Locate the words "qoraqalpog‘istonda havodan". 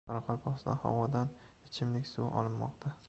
0.09-1.29